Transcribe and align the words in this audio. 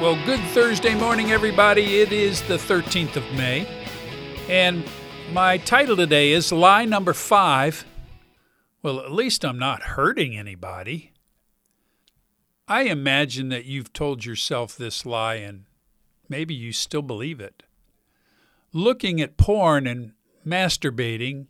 Well, 0.00 0.16
good 0.24 0.40
Thursday 0.54 0.94
morning, 0.94 1.30
everybody. 1.30 2.00
It 2.00 2.10
is 2.10 2.40
the 2.40 2.56
13th 2.56 3.16
of 3.16 3.32
May. 3.34 3.68
And 4.48 4.82
my 5.30 5.58
title 5.58 5.94
today 5.94 6.32
is 6.32 6.50
Lie 6.50 6.86
Number 6.86 7.12
Five. 7.12 7.84
Well, 8.82 8.98
at 9.00 9.12
least 9.12 9.44
I'm 9.44 9.58
not 9.58 9.82
hurting 9.82 10.34
anybody. 10.34 11.12
I 12.66 12.84
imagine 12.84 13.50
that 13.50 13.66
you've 13.66 13.92
told 13.92 14.24
yourself 14.24 14.74
this 14.74 15.04
lie 15.04 15.34
and 15.34 15.66
maybe 16.30 16.54
you 16.54 16.72
still 16.72 17.02
believe 17.02 17.38
it. 17.38 17.62
Looking 18.72 19.20
at 19.20 19.36
porn 19.36 19.86
and 19.86 20.12
masturbating, 20.46 21.48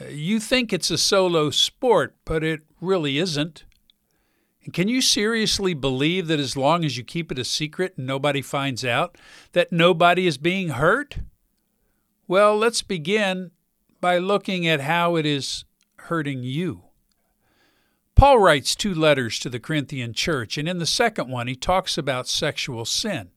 uh, 0.00 0.06
you 0.06 0.40
think 0.40 0.72
it's 0.72 0.90
a 0.90 0.98
solo 0.98 1.50
sport, 1.50 2.16
but 2.24 2.42
it 2.42 2.62
really 2.80 3.18
isn't. 3.18 3.62
And 4.64 4.74
can 4.74 4.88
you 4.88 5.00
seriously 5.00 5.74
believe 5.74 6.26
that 6.26 6.40
as 6.40 6.56
long 6.56 6.84
as 6.84 6.96
you 6.96 7.04
keep 7.04 7.32
it 7.32 7.38
a 7.38 7.44
secret 7.44 7.94
and 7.96 8.06
nobody 8.06 8.42
finds 8.42 8.84
out, 8.84 9.16
that 9.52 9.72
nobody 9.72 10.26
is 10.26 10.36
being 10.36 10.70
hurt? 10.70 11.18
Well, 12.28 12.56
let's 12.56 12.82
begin 12.82 13.52
by 14.00 14.18
looking 14.18 14.66
at 14.66 14.82
how 14.82 15.16
it 15.16 15.24
is 15.24 15.64
hurting 15.96 16.42
you. 16.42 16.84
Paul 18.14 18.38
writes 18.38 18.74
two 18.74 18.94
letters 18.94 19.38
to 19.38 19.48
the 19.48 19.60
Corinthian 19.60 20.12
church, 20.12 20.58
and 20.58 20.68
in 20.68 20.78
the 20.78 20.86
second 20.86 21.30
one, 21.30 21.46
he 21.46 21.56
talks 21.56 21.96
about 21.96 22.28
sexual 22.28 22.84
sin. 22.84 23.30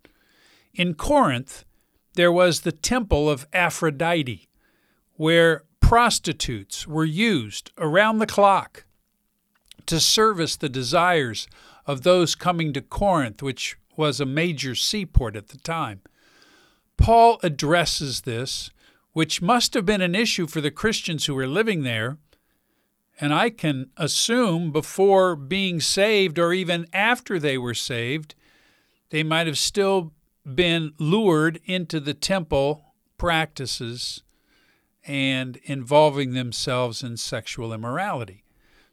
In 0.73 0.93
Corinth, 0.93 1.63
there 2.15 2.31
was 2.31 2.61
the 2.61 2.71
temple 2.71 3.29
of 3.29 3.47
Aphrodite, 3.53 4.49
where 5.15 5.63
prostitutes 5.79 6.85
were 6.85 7.05
used 7.05 7.71
around 7.77 8.17
the 8.17 8.27
clock 8.27 8.85
to 9.87 9.99
service 9.99 10.55
the 10.55 10.69
desires 10.69 11.47
of 11.85 12.03
those 12.03 12.35
coming 12.35 12.73
to 12.73 12.81
Corinth, 12.81 13.41
which 13.41 13.77
was 13.95 14.19
a 14.19 14.25
major 14.25 14.75
seaport 14.75 15.35
at 15.35 15.49
the 15.49 15.57
time. 15.57 16.01
Paul 16.97 17.39
addresses 17.43 18.21
this, 18.21 18.71
which 19.11 19.41
must 19.41 19.73
have 19.73 19.85
been 19.85 20.01
an 20.01 20.15
issue 20.15 20.47
for 20.47 20.61
the 20.61 20.71
Christians 20.71 21.25
who 21.25 21.35
were 21.35 21.47
living 21.47 21.83
there, 21.83 22.17
and 23.19 23.33
I 23.33 23.49
can 23.49 23.89
assume 23.97 24.71
before 24.71 25.35
being 25.35 25.79
saved 25.79 26.39
or 26.39 26.53
even 26.53 26.87
after 26.93 27.37
they 27.37 27.57
were 27.57 27.75
saved, 27.75 28.35
they 29.09 29.23
might 29.23 29.45
have 29.45 29.57
still 29.57 30.13
been 30.55 30.93
lured 30.97 31.59
into 31.65 31.99
the 31.99 32.13
temple 32.13 32.93
practices 33.17 34.23
and 35.05 35.57
involving 35.63 36.31
themselves 36.31 37.03
in 37.03 37.17
sexual 37.17 37.73
immorality. 37.73 38.42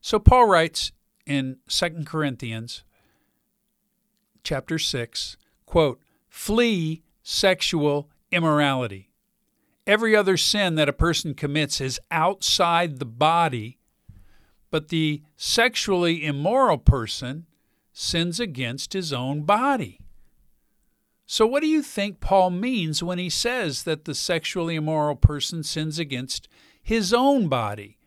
So 0.01 0.19
Paul 0.19 0.47
writes 0.47 0.93
in 1.27 1.59
2 1.69 2.05
Corinthians 2.07 2.85
chapter 4.43 4.79
6, 4.79 5.37
quote, 5.67 6.01
"Flee 6.29 7.03
sexual 7.23 8.11
immorality. 8.33 9.11
Every 9.87 10.17
other 10.17 10.37
sin 10.37 10.75
that 10.77 10.89
a 10.89 10.95
person 10.95 11.35
commits 11.35 11.81
is 11.81 12.01
outside 12.11 12.99
the 12.99 13.05
body, 13.05 13.79
but 14.71 14.89
the 14.89 15.23
sexually 15.37 16.25
immoral 16.25 16.79
person 16.79 17.47
sins 17.93 18.41
against 18.41 18.93
his 18.93 19.13
own 19.13 19.43
body." 19.43 20.01
So, 21.27 21.47
what 21.47 21.61
do 21.61 21.69
you 21.69 21.83
think 21.83 22.21
Paul 22.21 22.51
means 22.51 23.03
when 23.03 23.19
he 23.19 23.31
says 23.31 23.85
that 23.85 24.05
the 24.05 24.15
sexually 24.15 24.75
immoral 24.75 25.15
person 25.15 25.63
sins 25.63 25.99
against 25.99 26.49
his 26.83 27.13
own 27.13 27.49
body? 27.49 27.99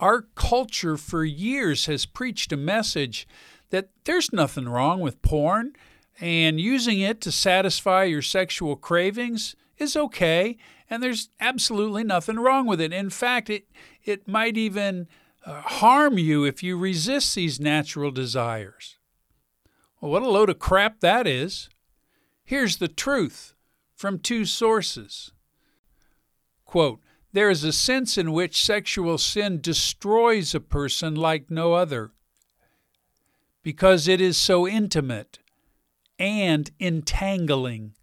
Our 0.00 0.22
culture 0.34 0.96
for 0.96 1.24
years 1.24 1.86
has 1.86 2.06
preached 2.06 2.52
a 2.52 2.56
message 2.56 3.26
that 3.70 3.90
there's 4.04 4.32
nothing 4.32 4.68
wrong 4.68 5.00
with 5.00 5.22
porn 5.22 5.72
and 6.20 6.60
using 6.60 7.00
it 7.00 7.20
to 7.22 7.32
satisfy 7.32 8.04
your 8.04 8.22
sexual 8.22 8.76
cravings 8.76 9.56
is 9.76 9.96
okay 9.96 10.56
and 10.90 11.02
there's 11.02 11.30
absolutely 11.40 12.04
nothing 12.04 12.36
wrong 12.36 12.66
with 12.66 12.80
it. 12.80 12.92
In 12.92 13.10
fact, 13.10 13.50
it 13.50 13.66
it 14.04 14.26
might 14.26 14.56
even 14.56 15.06
uh, 15.44 15.60
harm 15.60 16.18
you 16.18 16.44
if 16.44 16.62
you 16.62 16.78
resist 16.78 17.34
these 17.34 17.60
natural 17.60 18.10
desires. 18.10 18.96
Well, 20.00 20.12
what 20.12 20.22
a 20.22 20.28
load 20.28 20.50
of 20.50 20.58
crap 20.58 21.00
that 21.00 21.26
is. 21.26 21.68
Here's 22.44 22.78
the 22.78 22.88
truth 22.88 23.54
from 23.94 24.18
two 24.18 24.44
sources. 24.44 25.32
Quote, 26.64 27.00
there 27.32 27.50
is 27.50 27.64
a 27.64 27.72
sense 27.72 28.16
in 28.16 28.32
which 28.32 28.64
sexual 28.64 29.18
sin 29.18 29.60
destroys 29.60 30.54
a 30.54 30.60
person 30.60 31.14
like 31.14 31.50
no 31.50 31.74
other 31.74 32.12
because 33.62 34.08
it 34.08 34.20
is 34.20 34.36
so 34.36 34.66
intimate 34.66 35.38
and 36.18 36.70
entangling, 36.80 37.94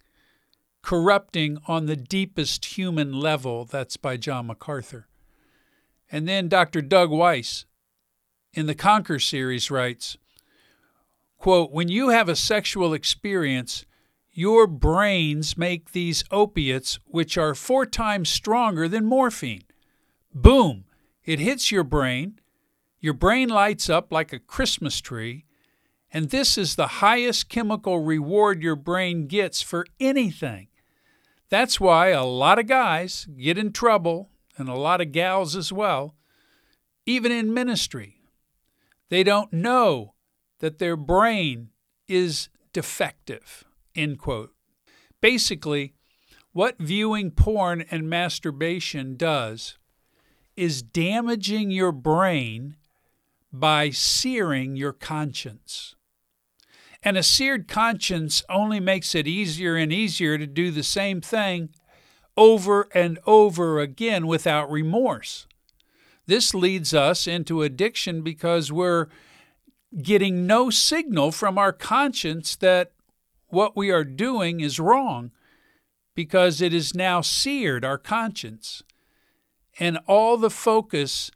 corrupting 0.82 1.58
on 1.66 1.86
the 1.86 1.96
deepest 1.96 2.76
human 2.76 3.12
level. 3.12 3.64
That's 3.64 3.96
by 3.96 4.16
John 4.16 4.46
MacArthur. 4.46 5.08
And 6.10 6.28
then 6.28 6.48
Dr. 6.48 6.82
Doug 6.82 7.10
Weiss 7.10 7.64
in 8.54 8.66
the 8.66 8.76
Conquer 8.76 9.18
series 9.18 9.70
writes, 9.70 10.16
quote, 11.36 11.72
When 11.72 11.88
you 11.88 12.10
have 12.10 12.28
a 12.28 12.36
sexual 12.36 12.94
experience, 12.94 13.85
your 14.36 14.66
brains 14.66 15.56
make 15.56 15.92
these 15.92 16.22
opiates, 16.30 16.98
which 17.06 17.38
are 17.38 17.54
four 17.54 17.86
times 17.86 18.28
stronger 18.28 18.86
than 18.86 19.06
morphine. 19.06 19.64
Boom! 20.34 20.84
It 21.24 21.38
hits 21.38 21.72
your 21.72 21.84
brain. 21.84 22.38
Your 23.00 23.14
brain 23.14 23.48
lights 23.48 23.88
up 23.88 24.12
like 24.12 24.34
a 24.34 24.38
Christmas 24.38 25.00
tree. 25.00 25.46
And 26.12 26.28
this 26.28 26.58
is 26.58 26.74
the 26.74 26.86
highest 26.86 27.48
chemical 27.48 28.00
reward 28.00 28.62
your 28.62 28.76
brain 28.76 29.26
gets 29.26 29.62
for 29.62 29.86
anything. 29.98 30.68
That's 31.48 31.80
why 31.80 32.08
a 32.08 32.24
lot 32.24 32.58
of 32.58 32.66
guys 32.66 33.26
get 33.38 33.56
in 33.56 33.72
trouble, 33.72 34.28
and 34.58 34.68
a 34.68 34.74
lot 34.74 35.00
of 35.00 35.12
gals 35.12 35.56
as 35.56 35.72
well, 35.72 36.14
even 37.06 37.32
in 37.32 37.54
ministry. 37.54 38.20
They 39.08 39.22
don't 39.22 39.52
know 39.52 40.12
that 40.58 40.78
their 40.78 40.96
brain 40.96 41.70
is 42.06 42.50
defective. 42.74 43.64
End 43.96 44.18
quote. 44.18 44.52
Basically, 45.20 45.94
what 46.52 46.78
viewing 46.78 47.30
porn 47.30 47.84
and 47.90 48.08
masturbation 48.08 49.16
does 49.16 49.78
is 50.56 50.82
damaging 50.82 51.70
your 51.70 51.92
brain 51.92 52.76
by 53.52 53.90
searing 53.90 54.76
your 54.76 54.92
conscience. 54.92 55.94
And 57.02 57.16
a 57.16 57.22
seared 57.22 57.68
conscience 57.68 58.42
only 58.48 58.80
makes 58.80 59.14
it 59.14 59.26
easier 59.26 59.76
and 59.76 59.92
easier 59.92 60.38
to 60.38 60.46
do 60.46 60.70
the 60.70 60.82
same 60.82 61.20
thing 61.20 61.70
over 62.36 62.88
and 62.94 63.18
over 63.26 63.80
again 63.80 64.26
without 64.26 64.70
remorse. 64.70 65.46
This 66.26 66.54
leads 66.54 66.92
us 66.92 67.26
into 67.26 67.62
addiction 67.62 68.22
because 68.22 68.72
we're 68.72 69.08
getting 70.02 70.46
no 70.46 70.68
signal 70.68 71.32
from 71.32 71.56
our 71.58 71.72
conscience 71.72 72.56
that 72.56 72.92
what 73.48 73.76
we 73.76 73.90
are 73.90 74.04
doing 74.04 74.60
is 74.60 74.80
wrong 74.80 75.30
because 76.14 76.60
it 76.60 76.74
is 76.74 76.94
now 76.94 77.20
seared 77.20 77.84
our 77.84 77.98
conscience. 77.98 78.82
And 79.78 79.98
all 80.06 80.36
the 80.36 80.50
focus 80.50 81.30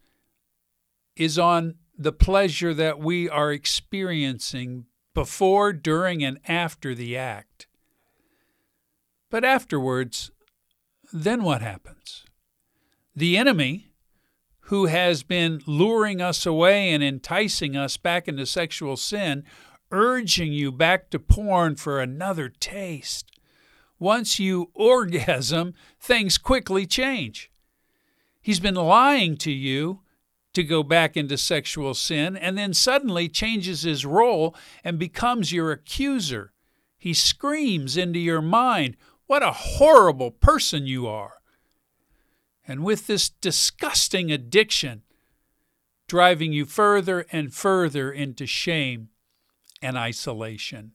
is 1.17 1.39
on 1.39 1.75
the 1.97 2.13
pleasure 2.13 2.73
that 2.73 2.99
we 2.99 3.29
are 3.29 3.53
experiencing 3.53 4.87
before, 5.15 5.73
during, 5.73 6.25
and 6.25 6.39
after 6.49 6.95
the 6.95 7.17
act. 7.17 7.67
But 9.29 9.45
afterwards, 9.45 10.31
then 11.13 11.43
what 11.43 11.61
happens? 11.61 12.25
The 13.15 13.37
enemy, 13.37 13.93
who 14.71 14.87
has 14.87 15.23
been 15.23 15.61
luring 15.67 16.23
us 16.23 16.47
away 16.47 16.93
and 16.93 17.03
enticing 17.03 17.77
us 17.77 17.97
back 17.97 18.29
into 18.29 18.47
sexual 18.47 18.97
sin, 18.97 19.45
urging 19.91 20.53
you 20.53 20.71
back 20.71 21.11
to 21.11 21.19
porn 21.19 21.77
for 21.77 22.01
another 22.01 22.49
taste. 22.49 23.31
Once 23.99 24.39
you 24.39 24.71
orgasm, 24.75 25.75
things 26.01 26.39
quickly 26.39 26.87
change. 26.87 27.51
He's 28.41 28.61
been 28.61 28.75
lying 28.75 29.37
to 29.39 29.53
you 29.53 30.01
to 30.55 30.65
go 30.65 30.83
back 30.83 31.17
into 31.17 31.37
sexual 31.37 31.95
sin 31.95 32.37
and 32.37 32.57
then 32.57 32.75
suddenly 32.75 33.29
changes 33.29 33.83
his 33.83 34.07
role 34.07 34.57
and 34.83 34.99
becomes 34.99 35.53
your 35.53 35.71
accuser. 35.71 36.53
He 36.99 37.15
screams 37.15 37.97
into 37.97 38.19
your 38.19 38.43
mind, 38.43 38.97
What 39.27 39.43
a 39.43 39.53
horrible 39.53 40.31
person 40.31 40.87
you 40.87 41.07
are! 41.07 41.35
And 42.67 42.85
with 42.85 43.07
this 43.07 43.29
disgusting 43.29 44.31
addiction, 44.31 45.03
driving 46.09 46.53
you 46.53 46.65
further 46.65 47.27
and 47.31 47.55
further 47.55 48.11
into 48.11 48.47
shame 48.47 49.09
and 49.83 49.97
isolation. 49.97 50.93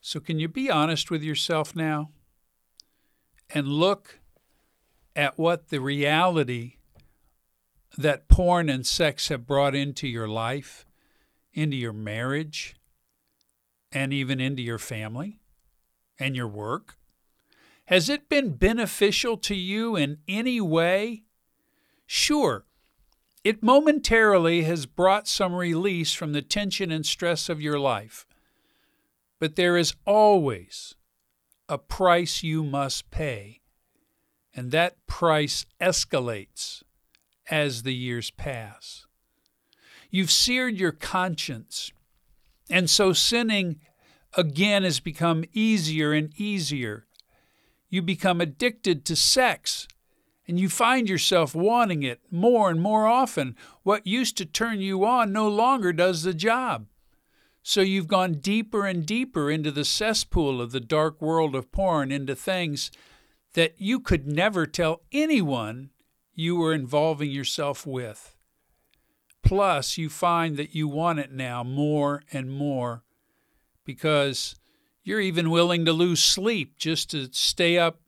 So, 0.00 0.20
can 0.20 0.38
you 0.38 0.48
be 0.48 0.70
honest 0.70 1.10
with 1.10 1.22
yourself 1.22 1.74
now 1.74 2.10
and 3.50 3.66
look 3.66 4.20
at 5.16 5.38
what 5.38 5.68
the 5.68 5.80
reality 5.80 6.74
that 7.96 8.28
porn 8.28 8.68
and 8.68 8.86
sex 8.86 9.28
have 9.28 9.46
brought 9.46 9.74
into 9.74 10.06
your 10.06 10.28
life, 10.28 10.86
into 11.52 11.76
your 11.76 11.92
marriage, 11.92 12.76
and 13.90 14.12
even 14.12 14.40
into 14.40 14.62
your 14.62 14.78
family 14.78 15.40
and 16.18 16.36
your 16.36 16.48
work? 16.48 16.96
Has 17.86 18.08
it 18.08 18.28
been 18.28 18.52
beneficial 18.52 19.36
to 19.38 19.54
you 19.54 19.96
in 19.96 20.18
any 20.28 20.60
way? 20.60 21.24
Sure, 22.06 22.66
it 23.44 23.62
momentarily 23.62 24.62
has 24.62 24.86
brought 24.86 25.28
some 25.28 25.54
release 25.54 26.12
from 26.12 26.32
the 26.32 26.42
tension 26.42 26.90
and 26.90 27.06
stress 27.06 27.48
of 27.48 27.60
your 27.60 27.78
life. 27.78 28.26
But 29.38 29.56
there 29.56 29.76
is 29.76 29.94
always 30.04 30.94
a 31.68 31.78
price 31.78 32.42
you 32.42 32.64
must 32.64 33.10
pay, 33.10 33.60
and 34.54 34.70
that 34.72 35.06
price 35.06 35.66
escalates 35.80 36.82
as 37.50 37.82
the 37.82 37.94
years 37.94 38.30
pass. 38.30 39.06
You've 40.10 40.30
seared 40.30 40.78
your 40.78 40.92
conscience, 40.92 41.92
and 42.70 42.88
so 42.88 43.12
sinning 43.12 43.80
again 44.34 44.82
has 44.82 45.00
become 45.00 45.44
easier 45.52 46.12
and 46.12 46.32
easier. 46.38 47.06
You 47.88 48.02
become 48.02 48.40
addicted 48.40 49.04
to 49.06 49.16
sex 49.16 49.86
and 50.48 50.58
you 50.58 50.70
find 50.70 51.08
yourself 51.08 51.54
wanting 51.54 52.02
it 52.02 52.20
more 52.30 52.70
and 52.70 52.80
more 52.80 53.06
often. 53.06 53.54
What 53.82 54.06
used 54.06 54.38
to 54.38 54.46
turn 54.46 54.80
you 54.80 55.04
on 55.04 55.30
no 55.30 55.46
longer 55.46 55.92
does 55.92 56.22
the 56.22 56.32
job. 56.32 56.86
So 57.62 57.82
you've 57.82 58.08
gone 58.08 58.34
deeper 58.34 58.86
and 58.86 59.04
deeper 59.04 59.50
into 59.50 59.70
the 59.70 59.84
cesspool 59.84 60.62
of 60.62 60.72
the 60.72 60.80
dark 60.80 61.20
world 61.20 61.54
of 61.54 61.70
porn, 61.70 62.10
into 62.10 62.34
things 62.34 62.90
that 63.52 63.74
you 63.78 64.00
could 64.00 64.26
never 64.26 64.64
tell 64.64 65.02
anyone 65.12 65.90
you 66.34 66.56
were 66.56 66.72
involving 66.72 67.30
yourself 67.30 67.86
with. 67.86 68.34
Plus, 69.42 69.98
you 69.98 70.08
find 70.08 70.56
that 70.56 70.74
you 70.74 70.88
want 70.88 71.18
it 71.18 71.30
now 71.30 71.62
more 71.62 72.22
and 72.32 72.50
more 72.50 73.02
because 73.84 74.54
you're 75.04 75.20
even 75.20 75.50
willing 75.50 75.84
to 75.84 75.92
lose 75.92 76.22
sleep 76.22 76.78
just 76.78 77.10
to 77.10 77.28
stay 77.32 77.76
up 77.76 78.00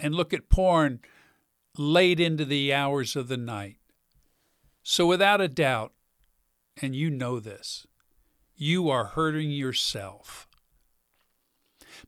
and 0.00 0.14
look 0.14 0.32
at 0.32 0.48
porn 0.48 1.00
late 1.76 2.20
into 2.20 2.44
the 2.44 2.72
hours 2.72 3.16
of 3.16 3.28
the 3.28 3.36
night. 3.36 3.76
So, 4.82 5.06
without 5.06 5.40
a 5.40 5.48
doubt, 5.48 5.92
and 6.80 6.94
you 6.94 7.10
know 7.10 7.40
this, 7.40 7.86
you 8.56 8.88
are 8.90 9.06
hurting 9.06 9.50
yourself. 9.50 10.48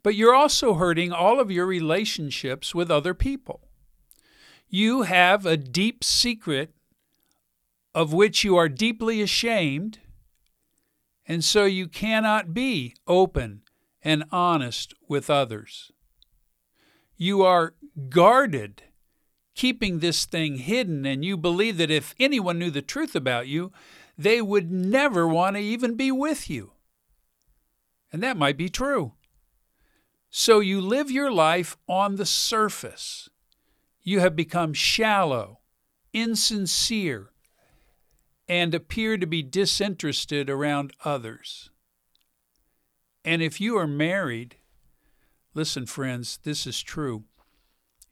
But 0.03 0.14
you're 0.14 0.35
also 0.35 0.75
hurting 0.75 1.12
all 1.12 1.38
of 1.38 1.50
your 1.50 1.67
relationships 1.67 2.75
with 2.75 2.91
other 2.91 3.14
people. 3.14 3.69
You 4.69 5.03
have 5.03 5.44
a 5.44 5.56
deep 5.56 6.03
secret 6.03 6.75
of 7.94 8.12
which 8.12 8.43
you 8.43 8.56
are 8.56 8.69
deeply 8.69 9.20
ashamed, 9.20 9.99
and 11.26 11.44
so 11.44 11.65
you 11.65 11.88
cannot 11.88 12.55
be 12.55 12.94
open 13.06 13.62
and 14.03 14.25
honest 14.32 14.94
with 15.08 15.29
others. 15.29 15.93
You 17.17 17.43
are 17.43 17.75
guarded 18.08 18.82
keeping 19.54 19.99
this 19.99 20.25
thing 20.25 20.56
hidden, 20.56 21.04
and 21.04 21.25
you 21.25 21.37
believe 21.37 21.76
that 21.76 21.90
if 21.90 22.14
anyone 22.19 22.58
knew 22.58 22.70
the 22.70 22.82
truth 22.82 23.14
about 23.14 23.46
you, 23.46 23.72
they 24.16 24.40
would 24.40 24.70
never 24.70 25.26
want 25.26 25.56
to 25.56 25.62
even 25.62 25.96
be 25.96 26.10
with 26.10 26.49
you. 26.49 26.72
And 28.12 28.22
that 28.22 28.37
might 28.37 28.56
be 28.56 28.69
true. 28.69 29.12
So 30.31 30.60
you 30.60 30.81
live 30.81 31.10
your 31.10 31.31
life 31.31 31.76
on 31.88 32.16
the 32.16 32.26
surface. 32.26 33.28
You 34.02 34.20
have 34.20 34.34
become 34.34 34.72
shallow, 34.72 35.60
insincere, 36.12 37.31
and 38.48 38.75
appear 38.75 39.16
to 39.16 39.26
be 39.26 39.43
disinterested 39.43 40.50
around 40.50 40.93
others. 41.05 41.70
And 43.25 43.40
if 43.43 43.60
you 43.60 43.76
are 43.76 43.87
married, 43.87 44.56
listen, 45.55 45.87
friends, 45.87 46.38
this 46.43 46.66
is 46.66 46.82
true 46.82 47.25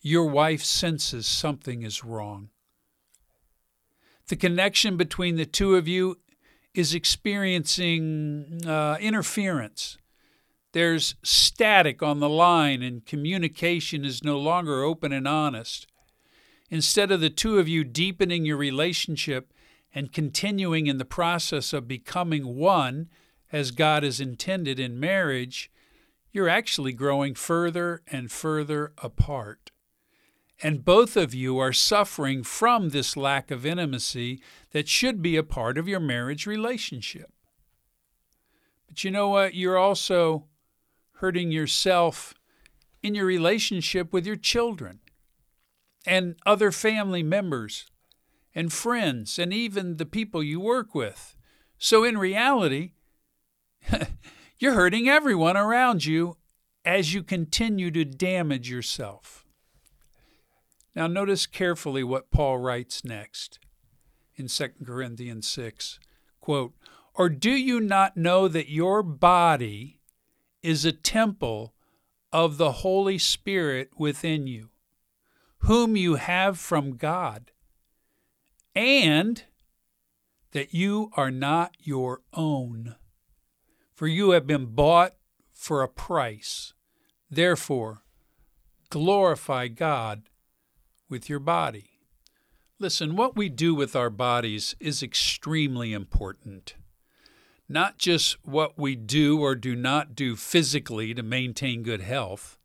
your 0.01 0.27
wife 0.27 0.63
senses 0.63 1.27
something 1.27 1.83
is 1.83 2.05
wrong. 2.05 2.49
The 4.29 4.37
connection 4.37 4.97
between 4.97 5.37
the 5.37 5.47
two 5.47 5.77
of 5.77 5.89
you 5.89 6.19
is 6.73 6.95
experiencing 6.95 8.61
uh, 8.67 8.97
interference. 9.01 9.99
There's 10.73 11.17
static 11.23 12.03
on 12.03 12.21
the 12.21 12.29
line, 12.29 12.81
and 12.81 13.05
communication 13.05 14.05
is 14.05 14.23
no 14.23 14.39
longer 14.39 14.85
open 14.85 15.13
and 15.13 15.27
honest. 15.27 15.89
Instead 16.71 17.11
of 17.11 17.21
the 17.21 17.31
two 17.31 17.59
of 17.59 17.69
you 17.69 17.83
deepening 17.83 18.45
your 18.45 18.57
relationship 18.57 19.53
and 19.93 20.13
continuing 20.13 20.87
in 20.87 20.99
the 20.99 21.05
process 21.05 21.73
of 21.73 21.89
becoming 21.89 22.57
one 22.57 23.09
as 23.51 23.73
God 23.73 24.05
has 24.05 24.21
intended 24.21 24.79
in 24.79 25.01
marriage, 25.01 25.71
you're 26.31 26.49
actually 26.49 26.93
growing 26.93 27.35
further 27.35 28.03
and 28.07 28.31
further 28.31 28.93
apart. 28.99 29.73
And 30.63 30.85
both 30.85 31.17
of 31.17 31.35
you 31.35 31.59
are 31.59 31.73
suffering 31.73 32.43
from 32.43 32.91
this 32.91 33.17
lack 33.17 33.51
of 33.51 33.65
intimacy 33.65 34.43
that 34.73 34.89
should 34.89 35.23
be 35.23 35.37
a 35.37 35.43
part 35.43 35.79
of 35.79 35.89
your 35.89 36.01
marriage 36.01 36.47
relationship. 36.47 37.33
But 38.87 39.03
you 39.05 39.11
know 39.11 39.29
what? 39.29 39.55
You're 39.55 39.79
also 39.79 40.47
hurting 41.15 41.51
yourself 41.51 42.35
in 43.03 43.15
your 43.15 43.25
relationship 43.25 44.13
with 44.13 44.27
your 44.27 44.37
children 44.37 45.01
and 46.07 46.37
other 46.45 46.71
family 46.71 47.23
members 47.23 47.87
and 48.55 48.73
friends 48.73 49.39
and 49.39 49.53
even 49.53 49.97
the 49.97 50.07
people 50.07 50.43
you 50.43 50.61
work 50.61 50.95
with. 50.95 51.37
So, 51.79 52.05
in 52.05 52.19
reality, 52.19 52.93
you're 54.59 54.75
hurting 54.75 55.09
everyone 55.09 55.57
around 55.57 56.05
you 56.05 56.37
as 56.85 57.15
you 57.15 57.23
continue 57.23 57.91
to 57.91 58.05
damage 58.05 58.69
yourself. 58.69 59.47
Now, 60.95 61.07
notice 61.07 61.47
carefully 61.47 62.03
what 62.03 62.31
Paul 62.31 62.59
writes 62.59 63.05
next 63.05 63.59
in 64.35 64.49
2 64.49 64.69
Corinthians 64.85 65.47
6. 65.49 66.01
Quote, 66.41 66.75
Or 67.15 67.29
do 67.29 67.51
you 67.51 67.81
not 67.81 68.17
know 68.17 68.49
that 68.49 68.71
your 68.71 69.03
body 69.03 70.01
is 70.63 70.85
a 70.85 70.93
temple 70.93 71.75
of 72.33 72.57
the 72.57 72.73
Holy 72.73 73.19
Spirit 73.19 73.91
within 73.97 74.47
you, 74.47 74.71
whom 75.59 75.97
you 75.97 76.17
have 76.17 76.59
from 76.59 76.97
God, 76.97 77.53
and 78.75 79.45
that 80.53 80.75
you 80.75 81.11
are 81.17 81.31
not 81.31 81.77
your 81.79 82.23
own? 82.33 82.97
For 83.95 84.09
you 84.09 84.31
have 84.31 84.47
been 84.47 84.67
bought 84.67 85.13
for 85.53 85.83
a 85.83 85.89
price. 85.89 86.73
Therefore, 87.31 88.03
glorify 88.89 89.69
God 89.69 90.30
with 91.11 91.29
your 91.29 91.41
body. 91.41 91.91
Listen, 92.79 93.15
what 93.15 93.37
we 93.37 93.49
do 93.49 93.75
with 93.75 93.95
our 93.95 94.09
bodies 94.09 94.75
is 94.81 95.03
extremely 95.03 95.93
important. 95.93 96.77
Not 97.69 97.99
just 97.99 98.39
what 98.45 98.79
we 98.79 98.97
do 98.97 99.41
or 99.41 99.55
do 99.55 99.77
not 99.77 100.15
do 100.15 100.35
physically 100.35 101.13
to 101.15 101.23
maintain 101.23 101.83
good 101.83 102.01
health, 102.01 102.59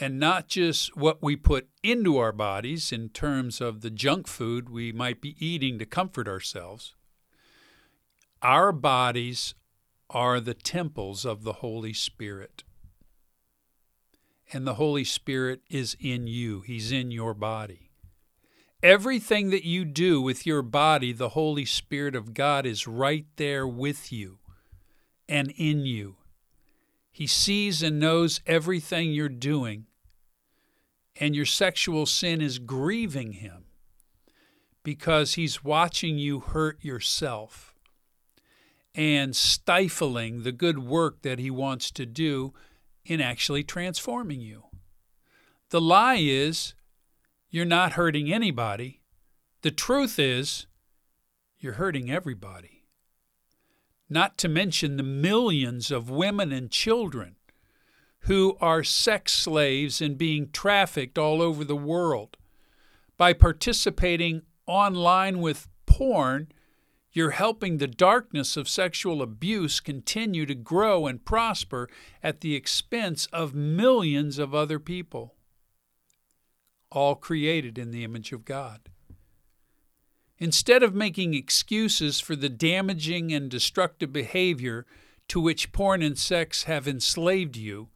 and 0.00 0.18
not 0.18 0.48
just 0.48 0.96
what 0.96 1.22
we 1.22 1.36
put 1.36 1.68
into 1.82 2.16
our 2.18 2.32
bodies 2.32 2.90
in 2.90 3.08
terms 3.10 3.60
of 3.60 3.82
the 3.82 3.90
junk 3.90 4.26
food 4.26 4.68
we 4.68 4.92
might 4.92 5.20
be 5.20 5.36
eating 5.38 5.78
to 5.78 5.86
comfort 5.86 6.26
ourselves. 6.26 6.94
Our 8.42 8.72
bodies 8.72 9.54
are 10.08 10.40
the 10.40 10.54
temples 10.54 11.24
of 11.24 11.44
the 11.44 11.54
Holy 11.54 11.92
Spirit 11.92 12.64
and 14.52 14.66
the 14.66 14.74
Holy 14.74 15.04
Spirit 15.04 15.60
is 15.70 15.96
in 16.00 16.26
you, 16.26 16.60
He's 16.60 16.92
in 16.92 17.10
your 17.10 17.34
body. 17.34 17.90
Everything 18.82 19.50
that 19.50 19.64
you 19.64 19.84
do 19.84 20.22
with 20.22 20.46
your 20.46 20.62
body, 20.62 21.12
the 21.12 21.30
Holy 21.30 21.64
Spirit 21.64 22.14
of 22.14 22.32
God 22.32 22.64
is 22.64 22.86
right 22.86 23.26
there 23.36 23.66
with 23.66 24.10
you 24.10 24.38
and 25.28 25.52
in 25.56 25.84
you. 25.84 26.16
He 27.12 27.26
sees 27.26 27.82
and 27.82 28.00
knows 28.00 28.40
everything 28.46 29.12
you're 29.12 29.28
doing, 29.28 29.86
and 31.16 31.36
your 31.36 31.44
sexual 31.44 32.06
sin 32.06 32.40
is 32.40 32.58
grieving 32.58 33.32
Him 33.34 33.64
because 34.82 35.34
He's 35.34 35.62
watching 35.62 36.18
you 36.18 36.40
hurt 36.40 36.82
yourself 36.82 37.74
and 38.94 39.36
stifling 39.36 40.42
the 40.42 40.52
good 40.52 40.78
work 40.78 41.22
that 41.22 41.38
He 41.38 41.50
wants 41.50 41.90
to 41.92 42.06
do 42.06 42.54
in 43.10 43.20
actually 43.20 43.64
transforming 43.64 44.40
you. 44.40 44.62
The 45.70 45.80
lie 45.80 46.18
is 46.20 46.74
you're 47.50 47.64
not 47.64 47.94
hurting 47.94 48.32
anybody. 48.32 49.02
The 49.62 49.72
truth 49.72 50.16
is 50.16 50.68
you're 51.58 51.72
hurting 51.72 52.08
everybody. 52.08 52.84
Not 54.08 54.38
to 54.38 54.48
mention 54.48 54.96
the 54.96 55.02
millions 55.02 55.90
of 55.90 56.08
women 56.08 56.52
and 56.52 56.70
children 56.70 57.34
who 58.20 58.56
are 58.60 58.84
sex 58.84 59.32
slaves 59.32 60.00
and 60.00 60.16
being 60.16 60.48
trafficked 60.52 61.18
all 61.18 61.42
over 61.42 61.64
the 61.64 61.74
world. 61.74 62.36
By 63.16 63.32
participating 63.32 64.42
online 64.66 65.40
with 65.40 65.66
porn, 65.86 66.52
You're 67.12 67.32
helping 67.32 67.78
the 67.78 67.88
darkness 67.88 68.56
of 68.56 68.68
sexual 68.68 69.20
abuse 69.20 69.80
continue 69.80 70.46
to 70.46 70.54
grow 70.54 71.06
and 71.06 71.24
prosper 71.24 71.88
at 72.22 72.40
the 72.40 72.54
expense 72.54 73.26
of 73.32 73.54
millions 73.54 74.38
of 74.38 74.54
other 74.54 74.78
people, 74.78 75.34
all 76.92 77.16
created 77.16 77.78
in 77.78 77.90
the 77.90 78.04
image 78.04 78.32
of 78.32 78.44
God. 78.44 78.88
Instead 80.38 80.82
of 80.82 80.94
making 80.94 81.34
excuses 81.34 82.20
for 82.20 82.36
the 82.36 82.48
damaging 82.48 83.32
and 83.32 83.50
destructive 83.50 84.12
behavior 84.12 84.86
to 85.28 85.40
which 85.40 85.72
porn 85.72 86.02
and 86.02 86.16
sex 86.16 86.64
have 86.64 86.86
enslaved 86.86 87.56
you, 87.56 87.88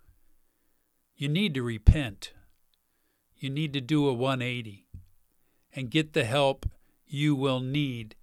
you 1.17 1.29
need 1.29 1.55
to 1.55 1.63
repent. 1.63 2.33
You 3.37 3.49
need 3.49 3.73
to 3.73 3.81
do 3.81 4.09
a 4.09 4.13
180 4.13 4.87
and 5.73 5.91
get 5.91 6.13
the 6.13 6.25
help 6.25 6.67
you 7.07 7.35
will 7.35 7.61
need 7.61 8.17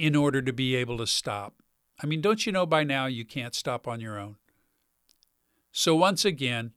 in 0.00 0.16
order 0.16 0.40
to 0.40 0.50
be 0.50 0.74
able 0.74 0.96
to 0.96 1.06
stop. 1.06 1.56
I 2.02 2.06
mean, 2.06 2.22
don't 2.22 2.46
you 2.46 2.52
know 2.52 2.64
by 2.64 2.84
now 2.84 3.04
you 3.04 3.22
can't 3.22 3.54
stop 3.54 3.86
on 3.86 4.00
your 4.00 4.18
own? 4.18 4.36
So, 5.72 5.94
once 5.94 6.24
again, 6.24 6.72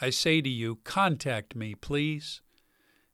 I 0.00 0.10
say 0.10 0.40
to 0.40 0.48
you, 0.48 0.78
contact 0.84 1.56
me, 1.56 1.74
please, 1.74 2.40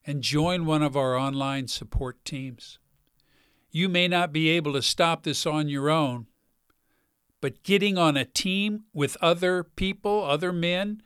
and 0.06 0.20
join 0.20 0.66
one 0.66 0.82
of 0.82 0.98
our 0.98 1.16
online 1.16 1.66
support 1.66 2.22
teams. 2.26 2.78
You 3.70 3.88
may 3.88 4.06
not 4.06 4.34
be 4.34 4.50
able 4.50 4.74
to 4.74 4.82
stop 4.82 5.22
this 5.22 5.46
on 5.46 5.70
your 5.70 5.88
own, 5.88 6.26
but 7.40 7.62
getting 7.62 7.96
on 7.96 8.18
a 8.18 8.26
team 8.26 8.84
with 8.92 9.16
other 9.22 9.64
people, 9.64 10.24
other 10.24 10.52
men 10.52 11.00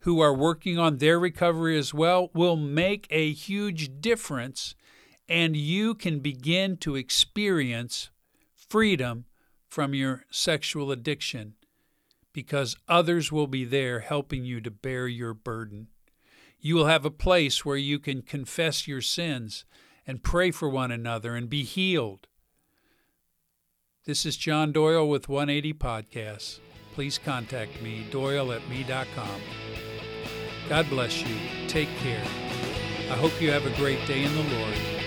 who 0.00 0.20
are 0.20 0.32
working 0.32 0.78
on 0.78 0.96
their 0.96 1.20
recovery 1.20 1.76
as 1.76 1.92
well, 1.92 2.30
will 2.32 2.56
make 2.56 3.06
a 3.10 3.30
huge 3.30 4.00
difference 4.00 4.74
and 5.32 5.56
you 5.56 5.94
can 5.94 6.18
begin 6.18 6.76
to 6.76 6.94
experience 6.94 8.10
freedom 8.54 9.24
from 9.66 9.94
your 9.94 10.26
sexual 10.30 10.92
addiction 10.92 11.54
because 12.34 12.76
others 12.86 13.32
will 13.32 13.46
be 13.46 13.64
there 13.64 14.00
helping 14.00 14.44
you 14.44 14.60
to 14.60 14.70
bear 14.70 15.08
your 15.08 15.32
burden. 15.32 15.88
You 16.60 16.74
will 16.74 16.84
have 16.84 17.06
a 17.06 17.10
place 17.10 17.64
where 17.64 17.78
you 17.78 17.98
can 17.98 18.20
confess 18.20 18.86
your 18.86 19.00
sins 19.00 19.64
and 20.06 20.22
pray 20.22 20.50
for 20.50 20.68
one 20.68 20.90
another 20.90 21.34
and 21.34 21.48
be 21.48 21.62
healed. 21.62 22.26
This 24.04 24.26
is 24.26 24.36
John 24.36 24.70
Doyle 24.70 25.08
with 25.08 25.30
180 25.30 25.72
Podcasts. 25.72 26.58
Please 26.92 27.16
contact 27.16 27.80
me, 27.80 28.04
doyle 28.10 28.52
at 28.52 28.68
me.com. 28.68 29.40
God 30.68 30.90
bless 30.90 31.22
you. 31.22 31.34
Take 31.68 31.88
care. 32.00 32.24
I 33.10 33.14
hope 33.14 33.40
you 33.40 33.50
have 33.50 33.64
a 33.64 33.76
great 33.76 34.06
day 34.06 34.24
in 34.24 34.34
the 34.34 34.56
Lord. 34.58 35.01